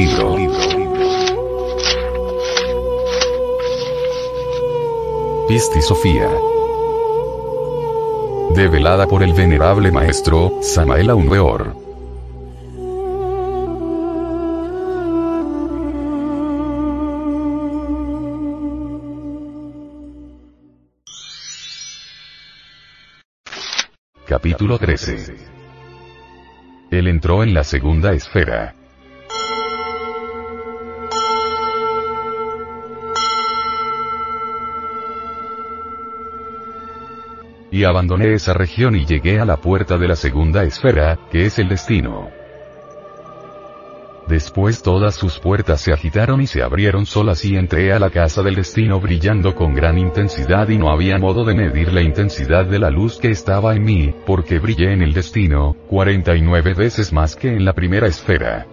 Libro. 0.00 0.34
Pisti 5.46 5.82
Sofía. 5.82 6.30
Develada 8.54 9.06
por 9.06 9.22
el 9.22 9.34
venerable 9.34 9.92
maestro, 9.92 10.60
Samael 10.62 11.12
Weor. 11.12 11.76
Capítulo 24.26 24.78
13. 24.78 25.36
Él 26.90 27.06
entró 27.06 27.42
en 27.42 27.52
la 27.52 27.64
segunda 27.64 28.14
esfera. 28.14 28.79
Y 37.70 37.84
abandoné 37.84 38.34
esa 38.34 38.52
región 38.52 38.96
y 38.96 39.06
llegué 39.06 39.40
a 39.40 39.44
la 39.44 39.56
puerta 39.56 39.96
de 39.96 40.08
la 40.08 40.16
segunda 40.16 40.64
esfera, 40.64 41.18
que 41.30 41.46
es 41.46 41.58
el 41.58 41.68
destino. 41.68 42.28
Después 44.30 44.80
todas 44.82 45.16
sus 45.16 45.40
puertas 45.40 45.80
se 45.80 45.92
agitaron 45.92 46.40
y 46.40 46.46
se 46.46 46.62
abrieron 46.62 47.04
solas 47.04 47.44
y 47.44 47.56
entré 47.56 47.92
a 47.92 47.98
la 47.98 48.10
casa 48.10 48.42
del 48.42 48.54
destino 48.54 49.00
brillando 49.00 49.56
con 49.56 49.74
gran 49.74 49.98
intensidad 49.98 50.68
y 50.68 50.78
no 50.78 50.90
había 50.90 51.18
modo 51.18 51.44
de 51.44 51.54
medir 51.54 51.92
la 51.92 52.00
intensidad 52.00 52.64
de 52.64 52.78
la 52.78 52.90
luz 52.90 53.18
que 53.18 53.30
estaba 53.30 53.74
en 53.74 53.82
mí, 53.82 54.14
porque 54.26 54.60
brillé 54.60 54.92
en 54.92 55.02
el 55.02 55.12
destino, 55.12 55.74
49 55.88 56.74
veces 56.74 57.12
más 57.12 57.34
que 57.34 57.48
en 57.48 57.64
la 57.64 57.72
primera 57.72 58.06
esfera. 58.06 58.66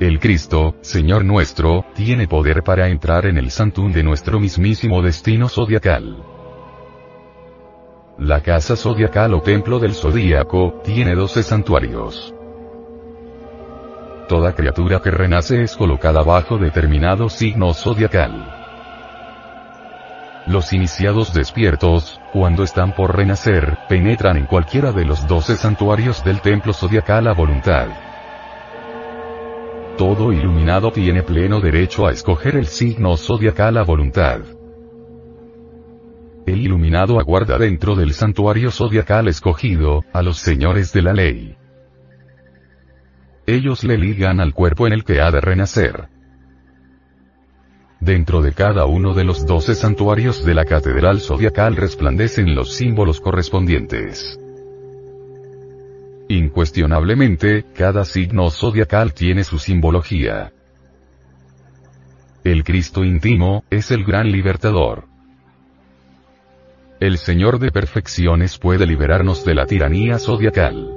El 0.00 0.18
Cristo, 0.18 0.74
Señor 0.80 1.24
nuestro, 1.24 1.84
tiene 1.94 2.26
poder 2.26 2.64
para 2.64 2.88
entrar 2.88 3.26
en 3.26 3.38
el 3.38 3.52
santún 3.52 3.92
de 3.92 4.02
nuestro 4.02 4.40
mismísimo 4.40 5.00
destino 5.00 5.48
zodiacal. 5.48 6.29
La 8.20 8.42
casa 8.42 8.76
zodiacal 8.76 9.32
o 9.32 9.40
templo 9.40 9.78
del 9.78 9.94
zodíaco, 9.94 10.82
tiene 10.84 11.14
12 11.14 11.42
santuarios. 11.42 12.34
Toda 14.28 14.54
criatura 14.54 15.00
que 15.00 15.10
renace 15.10 15.62
es 15.62 15.74
colocada 15.74 16.22
bajo 16.22 16.58
determinado 16.58 17.30
signo 17.30 17.72
zodiacal. 17.72 18.44
Los 20.46 20.74
iniciados 20.74 21.32
despiertos, 21.32 22.20
cuando 22.30 22.62
están 22.62 22.94
por 22.94 23.16
renacer, 23.16 23.78
penetran 23.88 24.36
en 24.36 24.44
cualquiera 24.44 24.92
de 24.92 25.06
los 25.06 25.26
12 25.26 25.56
santuarios 25.56 26.22
del 26.22 26.42
templo 26.42 26.74
zodiacal 26.74 27.26
a 27.26 27.32
voluntad. 27.32 27.86
Todo 29.96 30.30
iluminado 30.34 30.92
tiene 30.92 31.22
pleno 31.22 31.58
derecho 31.58 32.06
a 32.06 32.12
escoger 32.12 32.56
el 32.56 32.66
signo 32.66 33.16
zodiacal 33.16 33.78
a 33.78 33.82
voluntad. 33.82 34.40
El 36.50 36.62
iluminado 36.62 37.20
aguarda 37.20 37.58
dentro 37.58 37.94
del 37.94 38.12
santuario 38.12 38.72
zodiacal 38.72 39.28
escogido, 39.28 40.04
a 40.12 40.20
los 40.20 40.38
señores 40.38 40.92
de 40.92 41.00
la 41.00 41.12
ley. 41.12 41.54
Ellos 43.46 43.84
le 43.84 43.96
ligan 43.96 44.40
al 44.40 44.52
cuerpo 44.52 44.88
en 44.88 44.92
el 44.92 45.04
que 45.04 45.20
ha 45.20 45.30
de 45.30 45.40
renacer. 45.40 46.08
Dentro 48.00 48.42
de 48.42 48.52
cada 48.52 48.86
uno 48.86 49.14
de 49.14 49.22
los 49.22 49.46
doce 49.46 49.76
santuarios 49.76 50.44
de 50.44 50.54
la 50.54 50.64
catedral 50.64 51.20
zodiacal 51.20 51.76
resplandecen 51.76 52.56
los 52.56 52.72
símbolos 52.72 53.20
correspondientes. 53.20 54.36
Incuestionablemente, 56.28 57.64
cada 57.76 58.04
signo 58.04 58.50
zodiacal 58.50 59.14
tiene 59.14 59.44
su 59.44 59.60
simbología. 59.60 60.52
El 62.42 62.64
Cristo 62.64 63.04
íntimo, 63.04 63.62
es 63.70 63.92
el 63.92 64.02
gran 64.02 64.32
libertador. 64.32 65.09
El 67.00 67.16
Señor 67.16 67.58
de 67.58 67.72
perfecciones 67.72 68.58
puede 68.58 68.86
liberarnos 68.86 69.42
de 69.42 69.54
la 69.54 69.64
tiranía 69.64 70.18
zodiacal. 70.18 70.90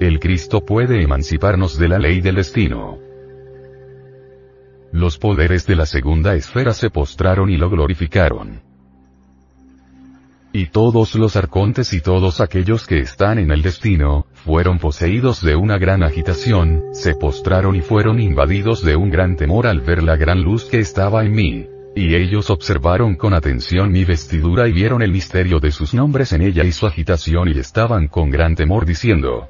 El 0.00 0.18
Cristo 0.18 0.62
puede 0.62 1.00
emanciparnos 1.00 1.78
de 1.78 1.86
la 1.86 2.00
ley 2.00 2.20
del 2.20 2.34
destino. 2.34 2.98
Los 4.90 5.16
poderes 5.16 5.64
de 5.68 5.76
la 5.76 5.86
segunda 5.86 6.34
esfera 6.34 6.72
se 6.72 6.90
postraron 6.90 7.50
y 7.50 7.56
lo 7.56 7.70
glorificaron. 7.70 8.62
Y 10.52 10.66
todos 10.66 11.14
los 11.14 11.36
arcontes 11.36 11.92
y 11.92 12.00
todos 12.00 12.40
aquellos 12.40 12.88
que 12.88 12.98
están 12.98 13.38
en 13.38 13.52
el 13.52 13.62
destino, 13.62 14.26
fueron 14.32 14.80
poseídos 14.80 15.40
de 15.40 15.54
una 15.54 15.78
gran 15.78 16.02
agitación, 16.02 16.82
se 16.94 17.14
postraron 17.14 17.76
y 17.76 17.80
fueron 17.80 18.18
invadidos 18.18 18.82
de 18.82 18.96
un 18.96 19.08
gran 19.08 19.36
temor 19.36 19.68
al 19.68 19.82
ver 19.82 20.02
la 20.02 20.16
gran 20.16 20.42
luz 20.42 20.64
que 20.64 20.80
estaba 20.80 21.24
en 21.24 21.30
mí. 21.30 21.66
Y 21.94 22.14
ellos 22.14 22.50
observaron 22.50 23.16
con 23.16 23.34
atención 23.34 23.90
mi 23.90 24.04
vestidura 24.04 24.68
y 24.68 24.72
vieron 24.72 25.02
el 25.02 25.10
misterio 25.10 25.58
de 25.58 25.72
sus 25.72 25.92
nombres 25.92 26.32
en 26.32 26.42
ella 26.42 26.64
y 26.64 26.72
su 26.72 26.86
agitación 26.86 27.48
y 27.48 27.58
estaban 27.58 28.06
con 28.06 28.30
gran 28.30 28.54
temor 28.54 28.86
diciendo, 28.86 29.48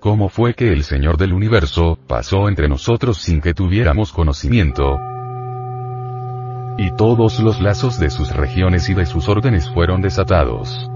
¿Cómo 0.00 0.30
fue 0.30 0.54
que 0.54 0.72
el 0.72 0.82
Señor 0.82 1.18
del 1.18 1.34
universo, 1.34 1.98
pasó 2.06 2.48
entre 2.48 2.68
nosotros 2.68 3.18
sin 3.18 3.42
que 3.42 3.52
tuviéramos 3.52 4.12
conocimiento? 4.12 4.98
Y 6.78 6.90
todos 6.96 7.40
los 7.40 7.60
lazos 7.60 8.00
de 8.00 8.08
sus 8.08 8.34
regiones 8.34 8.88
y 8.88 8.94
de 8.94 9.04
sus 9.04 9.28
órdenes 9.28 9.68
fueron 9.68 10.00
desatados. 10.00 10.90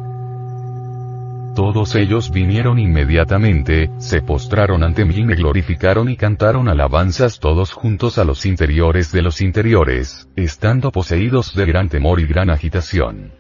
Todos 1.55 1.95
ellos 1.95 2.33
vinieron 2.33 2.81
inmediatamente, 2.81 3.89
se 3.99 4.23
postraron 4.23 4.83
ante 4.83 5.05
mí 5.05 5.19
y 5.19 5.25
me 5.25 5.37
glorificaron 5.37 6.09
y 6.09 6.17
cantaron 6.17 6.69
alabanzas 6.69 7.39
todos 7.39 7.73
juntos 7.73 8.19
a 8.19 8.25
los 8.25 8.45
interiores 8.45 9.13
de 9.13 9.23
los 9.23 9.41
interiores, 9.41 10.29
estando 10.35 10.91
poseídos 10.91 11.55
de 11.55 11.65
gran 11.65 11.89
temor 11.89 12.19
y 12.19 12.27
gran 12.27 12.51
agitación. 12.51 13.33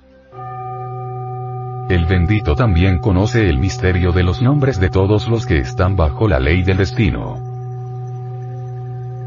El 1.90 2.06
bendito 2.06 2.54
también 2.54 2.98
conoce 2.98 3.48
el 3.48 3.58
misterio 3.58 4.12
de 4.12 4.22
los 4.22 4.40
nombres 4.40 4.78
de 4.78 4.90
todos 4.90 5.28
los 5.28 5.44
que 5.44 5.58
están 5.58 5.96
bajo 5.96 6.28
la 6.28 6.38
ley 6.38 6.62
del 6.62 6.76
destino. 6.76 7.34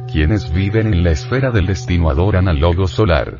Quienes 0.09 0.51
viven 0.53 0.93
en 0.93 1.03
la 1.03 1.11
esfera 1.11 1.51
del 1.51 1.65
destino 1.65 2.09
adoran 2.09 2.47
al 2.47 2.59
logo 2.59 2.87
solar. 2.87 3.39